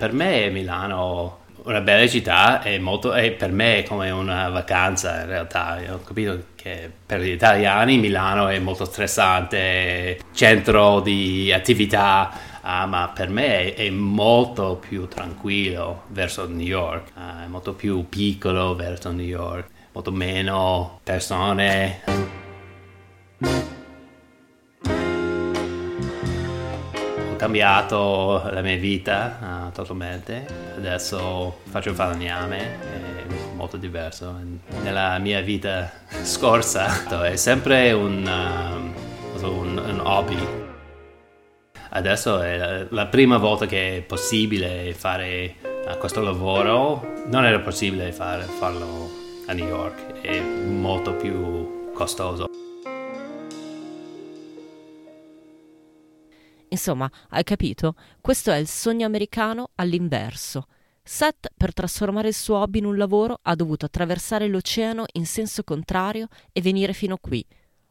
per 0.00 0.14
me 0.14 0.48
Milano 0.48 1.40
una 1.64 1.82
bella 1.82 2.08
città 2.08 2.62
e, 2.62 2.78
molto, 2.78 3.12
e 3.12 3.32
per 3.32 3.52
me 3.52 3.80
è 3.80 3.82
come 3.82 4.08
una 4.08 4.48
vacanza 4.48 5.20
in 5.20 5.26
realtà. 5.26 5.78
Ho 5.90 6.00
capito 6.02 6.44
che 6.54 6.90
per 7.04 7.20
gli 7.20 7.28
italiani 7.28 7.98
Milano 7.98 8.48
è 8.48 8.58
molto 8.58 8.86
stressante, 8.86 10.18
centro 10.32 11.00
di 11.00 11.52
attività, 11.52 12.32
uh, 12.62 12.88
ma 12.88 13.12
per 13.14 13.28
me 13.28 13.74
è, 13.74 13.84
è, 13.84 13.90
molto 13.90 14.76
più 14.76 15.06
tranquillo 15.06 16.04
verso 16.06 16.48
New 16.48 16.66
York, 16.66 17.12
uh, 17.16 17.44
è 17.44 17.46
molto 17.46 17.74
più 17.74 18.08
piccolo 18.08 18.74
verso 18.74 19.12
New 19.12 19.26
York, 19.26 19.68
molto 19.92 20.12
meno 20.12 21.00
persone. 21.04 22.29
Cambiato 27.40 28.42
la 28.52 28.60
mia 28.60 28.76
vita 28.76 29.38
uh, 29.70 29.72
totalmente. 29.72 30.44
Adesso 30.76 31.60
faccio 31.70 31.94
falegname, 31.94 32.58
è 32.58 33.54
molto 33.54 33.78
diverso. 33.78 34.38
Nella 34.82 35.16
mia 35.16 35.40
vita 35.40 35.90
scorsa 36.20 37.24
è 37.24 37.36
sempre 37.36 37.92
un, 37.92 38.26
uh, 38.26 39.46
un, 39.46 39.78
un 39.78 40.00
hobby. 40.04 40.36
Adesso 41.92 42.42
è 42.42 42.86
la 42.90 43.06
prima 43.06 43.38
volta 43.38 43.64
che 43.64 43.96
è 43.96 44.00
possibile 44.02 44.92
fare 44.92 45.54
uh, 45.62 45.96
questo 45.96 46.20
lavoro. 46.20 47.22
Non 47.28 47.46
era 47.46 47.58
possibile 47.60 48.12
fare, 48.12 48.42
farlo 48.42 49.08
a 49.46 49.54
New 49.54 49.66
York, 49.66 50.20
è 50.20 50.38
molto 50.40 51.14
più 51.14 51.90
costoso. 51.94 52.48
Insomma, 56.72 57.10
hai 57.30 57.44
capito? 57.44 57.94
Questo 58.20 58.50
è 58.50 58.56
il 58.56 58.66
sogno 58.66 59.06
americano 59.06 59.70
all'inverso. 59.76 60.66
Seth, 61.02 61.48
per 61.56 61.72
trasformare 61.72 62.28
il 62.28 62.34
suo 62.34 62.58
hobby 62.58 62.78
in 62.78 62.84
un 62.84 62.96
lavoro, 62.96 63.38
ha 63.42 63.54
dovuto 63.54 63.86
attraversare 63.86 64.46
l'oceano 64.46 65.04
in 65.14 65.26
senso 65.26 65.64
contrario 65.64 66.28
e 66.52 66.60
venire 66.60 66.92
fino 66.92 67.16
qui. 67.16 67.44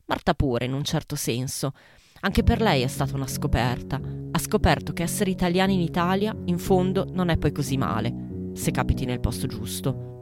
Marta 0.06 0.34
pure, 0.34 0.66
in 0.66 0.74
un 0.74 0.84
certo 0.84 1.16
senso. 1.16 1.74
Anche 2.22 2.44
per 2.44 2.62
lei 2.62 2.82
è 2.82 2.88
stata 2.88 3.16
una 3.16 3.28
scoperta. 3.28 4.00
Ha 4.32 4.40
scoperto 4.40 4.94
che 4.94 5.04
essere 5.04 5.30
italiani 5.30 5.74
in 5.74 5.82
Italia, 5.82 6.36
in 6.46 6.58
fondo, 6.58 7.06
non 7.12 7.30
è 7.30 7.38
poi 7.38 7.52
così 7.52 7.78
male, 7.78 8.52
se 8.54 8.72
capiti 8.72 9.06
nel 9.06 9.20
posto 9.20 9.48
giusto. 9.48 10.19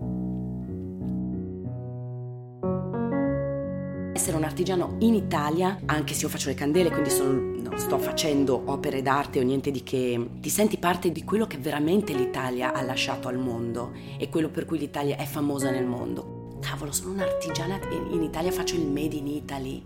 Essere 4.18 4.36
un 4.36 4.46
artigiano 4.46 4.96
in 5.02 5.14
Italia, 5.14 5.78
anche 5.86 6.16
se 6.16 6.24
io 6.24 6.30
faccio 6.30 6.50
le 6.50 6.56
candele, 6.56 6.90
quindi 6.90 7.12
sono 7.12 7.78
sto 7.78 8.00
facendo 8.00 8.64
opere 8.66 9.04
d'arte 9.04 9.40
o 9.40 9.44
niente 9.44 9.70
di 9.70 9.84
che, 9.84 10.30
ti 10.40 10.50
senti 10.50 10.80
parte 10.80 11.12
di 11.12 11.24
quello 11.24 11.46
che 11.46 11.60
veramente 11.60 12.16
l'Italia 12.16 12.74
ha 12.74 12.82
lasciato 12.82 13.28
al 13.28 13.38
mondo 13.38 13.92
e 14.18 14.28
quello 14.30 14.50
per 14.50 14.66
cui 14.66 14.80
l'Italia 14.80 15.18
è 15.18 15.26
famosa 15.26 15.70
nel 15.70 15.86
mondo. 15.86 16.58
Cavolo, 16.62 16.92
sono 16.92 17.14
un'artigiana 17.14 17.80
in 18.10 18.24
Italia, 18.24 18.52
faccio 18.52 18.74
il 18.74 18.88
made 18.88 19.16
in 19.16 19.28
Italy. 19.28 19.86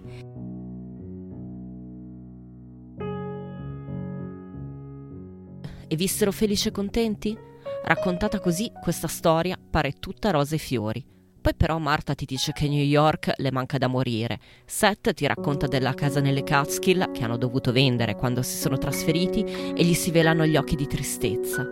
E 5.90 5.96
vissero 5.98 6.32
felici 6.32 6.70
e 6.70 6.72
contenti? 6.72 7.38
Raccontata 7.84 8.40
così, 8.40 8.72
questa 8.82 9.10
storia 9.10 9.60
pare 9.70 9.92
tutta 10.00 10.32
rose 10.32 10.56
e 10.56 10.58
fiori. 10.58 11.20
Poi 11.42 11.56
però 11.56 11.80
Marta 11.80 12.14
ti 12.14 12.26
dice 12.26 12.52
che 12.52 12.68
New 12.68 12.84
York 12.84 13.34
le 13.38 13.52
manca 13.52 13.80
da 13.80 13.88
morire. 13.88 14.40
Seth 14.64 15.12
ti 15.16 15.26
racconta 15.26 15.66
della 15.66 15.96
casa 15.96 16.20
nelle 16.20 16.44
Catskill 16.44 17.12
che 17.12 17.24
hanno 17.24 17.38
dovuto 17.38 17.72
vendere 17.72 18.16
quando 18.16 18.44
si 18.44 18.58
sono 18.58 18.78
trasferiti 18.78 19.44
e 19.44 19.84
gli 19.84 19.96
si 19.96 20.12
velano 20.12 20.46
gli 20.46 20.56
occhi 20.56 20.76
di 20.76 20.86
tristezza. 20.86 21.68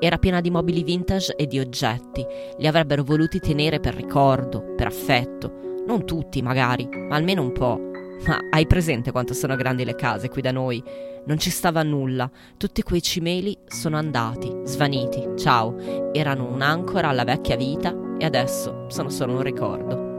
Era 0.00 0.18
piena 0.18 0.40
di 0.40 0.50
mobili 0.50 0.82
vintage 0.82 1.36
e 1.36 1.46
di 1.46 1.60
oggetti. 1.60 2.26
Li 2.58 2.66
avrebbero 2.66 3.04
voluti 3.04 3.38
tenere 3.38 3.78
per 3.78 3.94
ricordo, 3.94 4.74
per 4.74 4.88
affetto. 4.88 5.82
Non 5.86 6.04
tutti, 6.04 6.42
magari, 6.42 6.88
ma 6.90 7.14
almeno 7.14 7.42
un 7.42 7.52
po'. 7.52 7.78
Ma 8.26 8.38
hai 8.50 8.66
presente 8.66 9.12
quanto 9.12 9.32
sono 9.32 9.54
grandi 9.54 9.84
le 9.84 9.94
case 9.94 10.28
qui 10.28 10.42
da 10.42 10.50
noi? 10.50 10.82
Non 11.26 11.38
ci 11.38 11.50
stava 11.50 11.84
nulla. 11.84 12.28
Tutti 12.56 12.82
quei 12.82 13.00
cimeli 13.00 13.56
sono 13.68 13.96
andati, 13.96 14.52
svaniti. 14.64 15.24
Ciao. 15.36 16.12
Erano 16.12 16.48
un'ancora 16.52 17.10
alla 17.10 17.24
vecchia 17.24 17.56
vita 17.56 18.03
e 18.18 18.24
adesso 18.24 18.86
sono 18.88 19.08
solo 19.08 19.34
un 19.34 19.42
ricordo. 19.42 20.12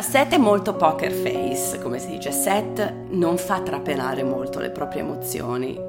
Seth 0.00 0.34
è 0.34 0.38
molto 0.38 0.76
poker 0.76 1.10
face, 1.10 1.80
come 1.80 1.98
si 1.98 2.08
dice. 2.08 2.30
Seth 2.30 3.08
non 3.10 3.38
fa 3.38 3.62
trapelare 3.62 4.22
molto 4.22 4.60
le 4.60 4.70
proprie 4.70 5.00
emozioni. 5.00 5.86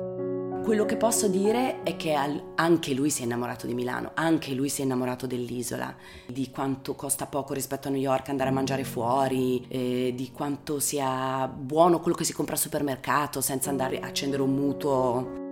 Quello 0.63 0.85
che 0.85 0.97
posso 0.97 1.27
dire 1.27 1.83
è 1.83 1.95
che 1.95 2.13
anche 2.13 2.93
lui 2.93 3.09
si 3.09 3.21
è 3.21 3.25
innamorato 3.25 3.67
di 3.67 3.73
Milano, 3.73 4.11
anche 4.13 4.53
lui 4.53 4.69
si 4.69 4.81
è 4.81 4.83
innamorato 4.83 5.27
dell'isola, 5.27 5.93
di 6.27 6.49
quanto 6.49 6.95
costa 6.95 7.25
poco 7.25 7.53
rispetto 7.53 7.87
a 7.87 7.91
New 7.91 7.99
York 7.99 8.29
andare 8.29 8.49
a 8.49 8.53
mangiare 8.53 8.83
fuori, 8.83 9.65
eh, 9.67 10.13
di 10.15 10.31
quanto 10.31 10.79
sia 10.79 11.47
buono 11.47 11.99
quello 11.99 12.15
che 12.15 12.23
si 12.23 12.33
compra 12.33 12.53
al 12.53 12.61
supermercato 12.61 13.41
senza 13.41 13.69
andare 13.69 13.99
a 13.99 14.07
accendere 14.07 14.41
un 14.41 14.53
mutuo 14.53 15.48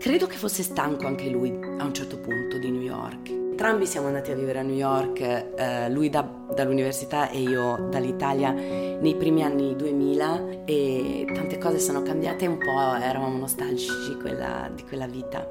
Credo 0.00 0.26
che 0.26 0.38
fosse 0.38 0.62
stanco 0.62 1.06
anche 1.06 1.28
lui 1.28 1.50
a 1.50 1.84
un 1.84 1.92
certo 1.92 2.18
punto 2.18 2.56
di 2.56 2.70
New 2.70 2.80
York. 2.80 3.28
Entrambi 3.28 3.84
siamo 3.84 4.06
andati 4.06 4.30
a 4.30 4.34
vivere 4.34 4.60
a 4.60 4.62
New 4.62 4.74
York, 4.74 5.20
eh, 5.20 5.90
lui 5.90 6.08
da, 6.08 6.26
dall'università 6.54 7.28
e 7.28 7.40
io 7.40 7.86
dall'Italia 7.90 8.50
nei 8.50 9.14
primi 9.16 9.42
anni 9.42 9.76
2000 9.76 10.64
e 10.64 11.26
tante 11.34 11.58
cose 11.58 11.80
sono 11.80 12.00
cambiate 12.00 12.46
un 12.46 12.56
po', 12.56 12.94
eravamo 12.94 13.36
nostalgici 13.36 14.16
quella, 14.18 14.70
di 14.74 14.84
quella 14.84 15.06
vita. 15.06 15.46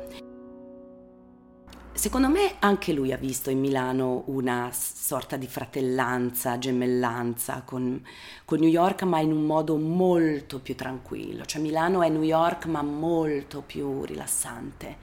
Secondo 1.99 2.29
me 2.29 2.53
anche 2.59 2.93
lui 2.93 3.11
ha 3.11 3.17
visto 3.17 3.49
in 3.49 3.59
Milano 3.59 4.23
una 4.27 4.69
sorta 4.71 5.35
di 5.35 5.47
fratellanza, 5.47 6.57
gemellanza 6.57 7.63
con, 7.65 8.01
con, 8.45 8.59
New 8.59 8.69
York, 8.69 9.03
ma 9.03 9.19
in 9.19 9.33
un 9.33 9.43
modo 9.43 9.75
molto 9.75 10.59
più 10.59 10.75
tranquillo. 10.75 11.43
Cioè 11.43 11.61
Milano 11.61 12.01
è 12.01 12.07
New 12.07 12.21
York, 12.21 12.67
ma 12.67 12.81
molto 12.81 13.61
più 13.65 14.05
rilassante. 14.05 14.99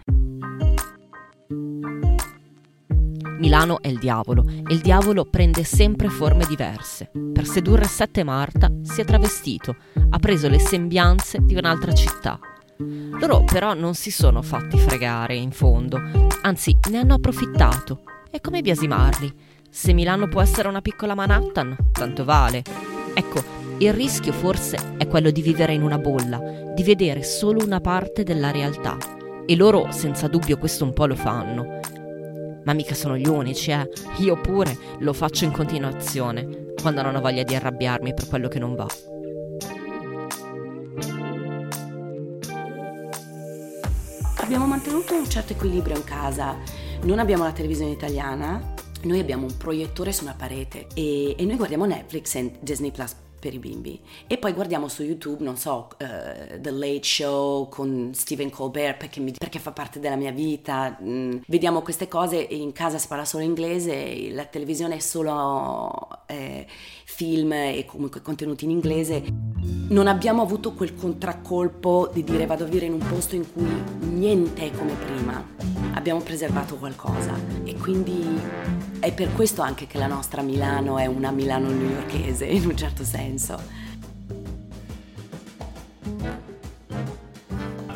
Milano 3.41 3.83
è 3.83 3.88
il 3.88 3.99
diavolo 3.99 4.47
e 4.49 4.73
il 4.73 4.81
diavolo 4.81 5.26
prende 5.26 5.65
sempre 5.65 6.09
forme 6.09 6.47
diverse. 6.47 7.11
Per 7.12 7.45
sedurre 7.45 7.85
Sette 7.85 8.25
Marta 8.25 8.71
si 8.81 9.03
è 9.03 9.05
travestito, 9.05 9.76
ha 10.09 10.19
preso 10.19 10.49
le 10.49 10.61
sembianze 10.61 11.41
di 11.43 11.57
un'altra 11.57 11.93
città 11.93 12.41
loro 12.78 13.45
però 13.45 13.75
non 13.75 13.95
si 13.95 14.11
sono 14.11 14.42
fatti 14.42 14.78
fregare, 14.78 15.35
in 15.35 15.50
fondo, 15.50 15.99
anzi 16.42 16.76
ne 16.90 16.99
hanno 16.99 17.14
approfittato. 17.14 18.02
È 18.30 18.40
come 18.40 18.61
biasimarli. 18.61 19.33
Se 19.71 19.92
Milano 19.92 20.28
può 20.28 20.42
essere 20.42 20.68
una 20.68 20.83
piccola 20.83 21.14
Manhattan, 21.14 21.76
tanto 21.92 22.25
vale. 22.25 22.62
Ecco, 23.14 23.42
il 23.78 23.92
rischio 23.92 24.33
forse 24.33 24.97
è 24.99 25.06
quello 25.06 25.30
di 25.30 25.42
vivere 25.42 25.73
in 25.73 25.83
una 25.83 25.99
bolla, 25.99 26.40
di 26.75 26.83
vedere 26.83 27.23
solo 27.23 27.64
una 27.64 27.80
parte 27.80 28.23
della 28.23 28.50
realtà. 28.50 28.97
E 29.47 29.56
loro 29.56 29.88
senza 29.90 30.28
dubbio 30.28 30.59
questo 30.59 30.85
un 30.85 30.92
po' 30.92 31.06
lo 31.06 31.14
fanno. 31.14 31.80
Ma 32.64 32.73
mica 32.73 32.95
sono 32.95 33.16
gli 33.16 33.26
unici, 33.26 33.71
eh. 33.71 33.88
Io 34.18 34.38
pure 34.40 34.76
lo 34.99 35.12
faccio 35.12 35.45
in 35.45 35.52
continuazione, 35.52 36.73
quando 36.80 37.00
non 37.02 37.14
ho 37.14 37.21
voglia 37.21 37.42
di 37.42 37.54
arrabbiarmi 37.54 38.12
per 38.12 38.26
quello 38.28 38.49
che 38.49 38.59
non 38.59 38.75
va. 38.75 39.16
Abbiamo 44.47 44.67
mantenuto 44.67 45.12
un 45.17 45.29
certo 45.29 45.55
equilibrio 45.55 45.97
in 45.97 46.05
casa. 46.05 46.57
Non 47.03 47.19
abbiamo 47.19 47.43
la 47.43 47.50
televisione 47.50 47.91
italiana, 47.91 48.75
noi 49.03 49.19
abbiamo 49.19 49.45
un 49.45 49.57
proiettore 49.57 50.12
su 50.12 50.23
una 50.23 50.35
parete 50.38 50.87
e, 50.95 51.35
e 51.37 51.45
noi 51.45 51.57
guardiamo 51.57 51.85
Netflix 51.85 52.37
e 52.37 52.53
Disney 52.61 52.93
Plus 52.93 53.17
per 53.41 53.55
i 53.55 53.59
bimbi. 53.59 54.00
E 54.29 54.38
poi 54.38 54.53
guardiamo 54.53 54.87
su 54.87 55.03
YouTube, 55.03 55.43
non 55.43 55.57
so, 55.57 55.88
uh, 55.99 56.61
The 56.61 56.71
Late 56.71 57.03
Show 57.03 57.69
con 57.69 58.12
Stephen 58.15 58.50
Colbert 58.50 58.99
perché, 58.99 59.19
mi, 59.19 59.33
perché 59.33 59.59
fa 59.59 59.73
parte 59.73 59.99
della 59.99 60.17
mia 60.17 60.31
vita. 60.31 60.97
Mm, 61.03 61.38
vediamo 61.49 61.83
queste 61.83 62.07
cose 62.07 62.37
in 62.37 62.71
casa 62.71 62.99
si 62.99 63.09
parla 63.09 63.25
solo 63.25 63.43
inglese, 63.43 64.31
la 64.31 64.45
televisione 64.45 64.97
è 64.97 65.00
solo 65.00 66.09
eh, 66.26 66.67
film 67.17 67.51
e 67.53 67.87
comunque 67.87 68.21
contenuti 68.21 68.65
in 68.65 68.71
inglese. 68.71 69.23
Non 69.89 70.07
abbiamo 70.07 70.43
avuto 70.43 70.75
quel 70.75 70.95
contraccolpo 70.95 72.11
di 72.13 72.23
dire 72.23 72.45
vado 72.45 72.65
a 72.65 72.67
vivere 72.67 72.87
in 72.87 72.93
un 72.93 73.07
posto 73.09 73.35
in 73.35 73.51
cui 73.51 73.67
niente 74.01 74.67
è 74.67 74.71
come 74.71 74.93
prima. 74.93 75.43
Abbiamo 75.95 76.21
preservato 76.21 76.77
qualcosa 76.77 77.33
e 77.65 77.75
quindi 77.77 78.39
è 79.01 79.15
per 79.15 79.33
questo 79.33 79.63
anche 79.63 79.87
che 79.87 79.97
la 79.97 80.07
nostra 80.07 80.43
Milano 80.43 80.99
è 80.99 81.07
una 81.07 81.31
Milano 81.31 81.71
newyorkese 81.71 82.45
in 82.45 82.67
un 82.67 82.77
certo 82.77 83.03
senso. 83.03 83.59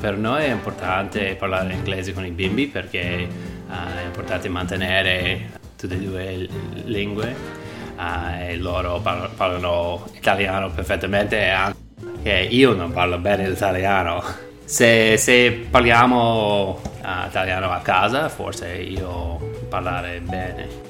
Per 0.01 0.17
noi 0.17 0.45
è 0.45 0.51
importante 0.51 1.35
parlare 1.35 1.75
inglese 1.75 2.15
con 2.15 2.25
i 2.25 2.31
bimbi 2.31 2.69
perché 2.69 3.29
uh, 3.69 3.99
è 3.99 4.07
importante 4.07 4.49
mantenere 4.49 5.59
tutte 5.77 5.95
e 5.95 5.99
due 5.99 6.37
le 6.37 6.49
lingue 6.85 7.60
uh, 8.01 8.49
e 8.49 8.57
loro 8.57 9.01
par- 9.01 9.31
parlano 9.37 10.07
italiano 10.15 10.71
perfettamente 10.71 11.51
anche 11.51 12.49
io 12.51 12.73
non 12.73 12.93
parlo 12.93 13.19
bene 13.19 13.49
l'italiano. 13.49 14.23
Se, 14.65 15.17
se 15.17 15.67
parliamo 15.69 16.81
uh, 17.03 17.27
italiano 17.27 17.71
a 17.71 17.81
casa 17.81 18.29
forse 18.29 18.73
io 18.73 19.39
parlare 19.69 20.21
bene. 20.21 20.89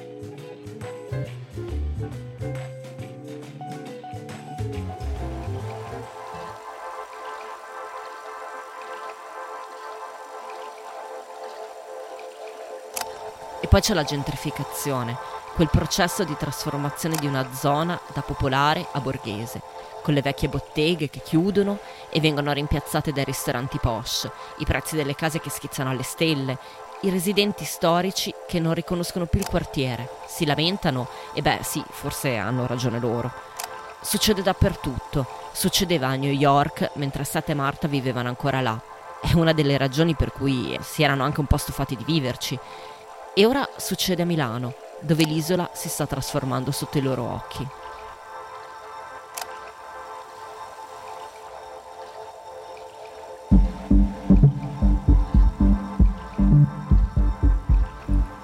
poi 13.71 13.81
c'è 13.81 13.95
la 13.95 14.02
gentrificazione, 14.02 15.17
quel 15.61 15.69
processo 15.69 16.25
di 16.25 16.35
trasformazione 16.38 17.17
di 17.17 17.26
una 17.26 17.52
zona 17.52 18.00
da 18.14 18.23
popolare 18.23 18.87
a 18.93 19.00
borghese, 19.02 19.61
con 20.00 20.14
le 20.14 20.23
vecchie 20.23 20.49
botteghe 20.49 21.11
che 21.11 21.21
chiudono 21.21 21.81
e 22.09 22.19
vengono 22.19 22.50
rimpiazzate 22.50 23.12
dai 23.12 23.25
ristoranti 23.25 23.76
posh, 23.79 24.26
i 24.57 24.64
prezzi 24.64 24.97
delle 24.97 25.14
case 25.14 25.38
che 25.38 25.50
schizzano 25.50 25.90
alle 25.90 26.02
stelle, 26.02 26.57
i 27.02 27.11
residenti 27.11 27.67
storici 27.67 28.33
che 28.49 28.59
non 28.59 28.73
riconoscono 28.73 29.26
più 29.26 29.38
il 29.38 29.47
quartiere, 29.50 30.09
si 30.26 30.47
lamentano 30.47 31.07
e 31.35 31.43
beh 31.43 31.59
sì, 31.61 31.85
forse 31.90 32.37
hanno 32.37 32.67
ragione 32.67 32.99
loro. 32.99 33.31
Succede 34.00 34.40
dappertutto, 34.40 35.26
succedeva 35.52 36.07
a 36.07 36.17
New 36.17 36.33
York 36.33 36.93
mentre 36.95 37.25
Seth 37.25 37.50
e 37.50 37.55
Marta 37.55 37.87
vivevano 37.87 38.29
ancora 38.29 38.62
là. 38.62 38.81
È 39.21 39.35
una 39.35 39.52
delle 39.52 39.76
ragioni 39.76 40.14
per 40.14 40.33
cui 40.33 40.75
si 40.81 41.02
erano 41.02 41.23
anche 41.23 41.40
un 41.40 41.47
po' 41.47 41.59
stufati 41.59 41.97
di 41.97 42.05
viverci 42.05 42.59
e 43.35 43.45
ora 43.45 43.69
succede 43.76 44.23
a 44.23 44.26
Milano, 44.26 44.88
dove 45.00 45.25
l'isola 45.25 45.71
si 45.73 45.88
sta 45.88 46.07
trasformando 46.07 46.71
sotto 46.71 46.99
i 46.99 47.02
loro 47.02 47.23
occhi. 47.25 47.66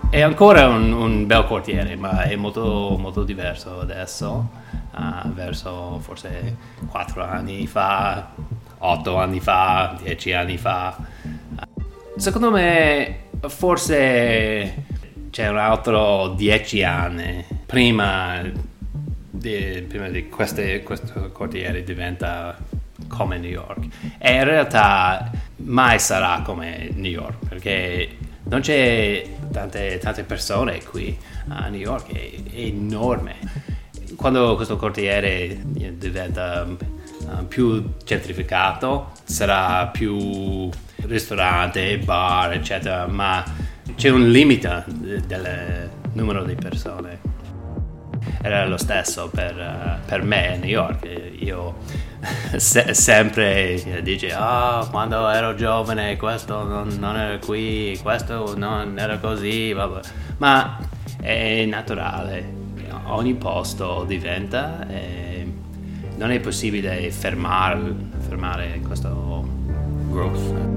È 0.09 0.22
ancora 0.22 0.68
un, 0.68 0.92
un, 0.92 1.26
bel 1.26 1.44
quartiere, 1.44 1.94
ma 1.94 2.22
è 2.22 2.37
molto, 2.37 2.96
molto 2.98 3.22
diverso 3.22 3.81
adesso, 3.81 4.48
uh, 4.92 5.28
verso 5.28 5.98
forse 6.00 6.57
4 6.88 7.22
anni 7.22 7.66
fa, 7.66 8.31
8 8.78 9.16
anni 9.18 9.40
fa, 9.40 9.94
10 10.00 10.33
anni 10.33 10.57
fa. 10.57 10.96
Uh, 11.20 12.18
secondo 12.18 12.50
me 12.50 13.24
forse 13.46 14.85
c'è 15.37 15.49
un 15.49 15.59
altro 15.59 16.29
dieci 16.29 16.83
anni. 16.83 17.44
Prima 17.66 18.40
di, 19.31 19.85
prima 19.87 20.09
di 20.09 20.31
queste, 20.31 20.83
questo 20.83 21.31
quartiere 21.31 21.85
diventa 21.85 22.57
come 23.07 23.37
New 23.37 23.51
York. 23.51 23.85
E 24.16 24.33
in 24.33 24.44
realtà 24.44 25.31
mai 25.57 25.99
sarà 25.99 26.40
come 26.42 26.88
New 26.94 27.11
York 27.11 27.49
perché 27.51 28.16
non 28.44 28.62
c'è 28.62 29.29
tante, 29.53 29.99
tante 29.99 30.22
persone 30.22 30.83
qui 30.83 31.14
a 31.49 31.68
New 31.68 31.81
York 31.81 32.11
è, 32.14 32.31
è 32.55 32.61
enorme. 32.61 33.35
Quando 34.16 34.57
questo 34.57 34.79
quartiere 34.79 35.61
diventa 35.99 36.66
uh, 36.66 37.46
più 37.46 37.92
gentrificato 38.03 39.11
sarà 39.25 39.87
più 39.88 40.70
ristorante, 41.03 41.99
bar, 41.99 42.55
eccetera, 42.55 43.07
ma 43.07 43.75
c'è 43.94 44.09
un 44.09 44.31
limite 44.31 44.85
del 44.87 45.90
numero 46.12 46.44
di 46.44 46.55
persone. 46.55 47.35
Era 48.42 48.66
lo 48.66 48.77
stesso 48.77 49.29
per, 49.29 50.01
per 50.05 50.22
me 50.22 50.55
a 50.55 50.57
New 50.57 50.68
York. 50.68 51.09
Io 51.38 51.77
se, 52.57 52.94
sempre 52.94 54.01
dice, 54.03 54.33
ah, 54.33 54.81
oh, 54.81 54.90
quando 54.90 55.29
ero 55.29 55.55
giovane 55.55 56.16
questo 56.16 56.64
non, 56.64 56.96
non, 56.99 57.16
era 57.16 57.38
qui, 57.38 57.99
questo 58.03 58.57
non 58.57 58.99
era 58.99 59.18
così, 59.18 59.72
vabbè. 59.72 60.01
ma 60.38 60.79
è 61.20 61.64
naturale, 61.66 62.44
ogni 63.07 63.35
posto 63.35 64.05
diventa 64.07 64.87
e 64.88 65.53
non 66.16 66.31
è 66.31 66.40
possibile 66.40 67.11
fermare, 67.11 67.94
fermare 68.18 68.81
questo 68.85 69.46
growth. 70.09 70.75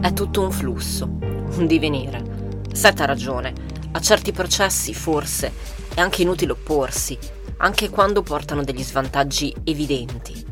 È 0.00 0.14
tutto 0.14 0.40
un 0.40 0.50
flusso, 0.50 1.04
un 1.04 1.66
divenire. 1.66 2.62
Seth 2.72 3.00
ha 3.00 3.04
ragione, 3.04 3.52
a 3.92 4.00
certi 4.00 4.32
processi 4.32 4.94
forse 4.94 5.52
è 5.92 6.00
anche 6.00 6.22
inutile 6.22 6.52
opporsi, 6.52 7.18
anche 7.58 7.90
quando 7.90 8.22
portano 8.22 8.64
degli 8.64 8.82
svantaggi 8.82 9.54
evidenti. 9.62 10.42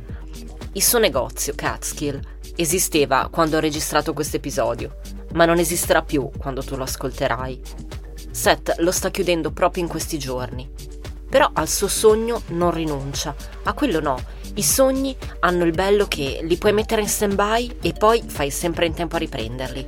Il 0.72 0.82
suo 0.82 0.98
negozio, 0.98 1.54
Catskill, 1.56 2.20
esisteva 2.56 3.30
quando 3.32 3.56
ho 3.56 3.60
registrato 3.60 4.12
questo 4.12 4.36
episodio, 4.36 4.98
ma 5.32 5.46
non 5.46 5.58
esisterà 5.58 6.02
più 6.02 6.28
quando 6.36 6.62
tu 6.62 6.76
lo 6.76 6.82
ascolterai. 6.82 7.58
Seth 8.30 8.74
lo 8.80 8.90
sta 8.90 9.10
chiudendo 9.10 9.50
proprio 9.50 9.82
in 9.82 9.88
questi 9.88 10.18
giorni. 10.18 10.70
Però 11.28 11.50
al 11.52 11.68
suo 11.68 11.88
sogno 11.88 12.42
non 12.48 12.70
rinuncia, 12.70 13.34
a 13.64 13.72
quello 13.74 14.00
no, 14.00 14.18
i 14.54 14.62
sogni 14.62 15.16
hanno 15.40 15.64
il 15.64 15.72
bello 15.72 16.06
che 16.06 16.40
li 16.42 16.56
puoi 16.56 16.72
mettere 16.72 17.02
in 17.02 17.08
stand-by 17.08 17.78
e 17.82 17.92
poi 17.92 18.22
fai 18.26 18.50
sempre 18.50 18.86
in 18.86 18.94
tempo 18.94 19.16
a 19.16 19.20
riprenderli. 19.20 19.86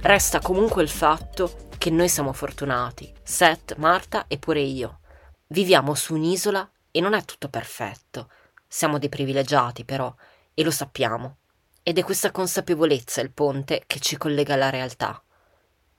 Resta 0.00 0.40
comunque 0.40 0.82
il 0.82 0.88
fatto 0.88 1.68
che 1.76 1.90
noi 1.90 2.08
siamo 2.08 2.32
fortunati, 2.32 3.12
Seth, 3.22 3.76
Marta 3.76 4.24
e 4.26 4.38
pure 4.38 4.60
io. 4.60 5.00
Viviamo 5.48 5.94
su 5.94 6.14
un'isola 6.14 6.68
e 6.90 7.00
non 7.00 7.14
è 7.14 7.24
tutto 7.24 7.48
perfetto. 7.48 8.30
Siamo 8.66 8.98
dei 8.98 9.08
privilegiati 9.08 9.84
però, 9.84 10.12
e 10.54 10.64
lo 10.64 10.70
sappiamo. 10.70 11.36
Ed 11.82 11.98
è 11.98 12.02
questa 12.02 12.30
consapevolezza 12.30 13.20
il 13.20 13.30
ponte 13.30 13.84
che 13.86 14.00
ci 14.00 14.16
collega 14.16 14.54
alla 14.54 14.70
realtà. 14.70 15.22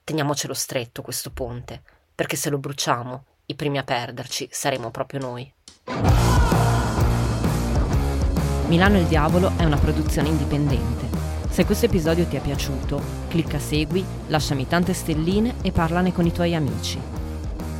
Teniamocelo 0.04 0.54
stretto 0.54 1.02
questo 1.02 1.30
ponte, 1.30 1.82
perché 2.14 2.36
se 2.36 2.50
lo 2.50 2.58
bruciamo, 2.58 3.24
i 3.50 3.54
primi 3.56 3.78
a 3.78 3.82
perderci 3.82 4.48
saremo 4.50 4.90
proprio 4.90 5.20
noi. 5.20 5.52
Milano 8.68 8.98
il 8.98 9.06
Diavolo 9.06 9.52
è 9.56 9.64
una 9.64 9.76
produzione 9.76 10.28
indipendente. 10.28 11.08
Se 11.50 11.64
questo 11.64 11.86
episodio 11.86 12.26
ti 12.26 12.36
è 12.36 12.40
piaciuto, 12.40 13.02
clicca 13.28 13.58
segui, 13.58 14.04
lasciami 14.28 14.68
tante 14.68 14.92
stelline 14.92 15.54
e 15.62 15.72
parlane 15.72 16.12
con 16.12 16.24
i 16.24 16.32
tuoi 16.32 16.54
amici. 16.54 17.00